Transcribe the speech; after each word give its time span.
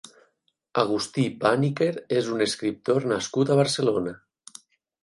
Agustí 0.83 1.25
Pàniker 1.43 1.91
és 2.23 2.33
un 2.39 2.45
escriptor 2.47 3.07
nascut 3.13 3.55
a 3.57 3.61
Barcelona. 3.63 4.21